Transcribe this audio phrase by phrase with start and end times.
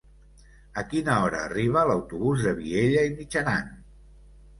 [0.81, 3.71] A quina hora arriba l'autobús de Vielha e Mijaran?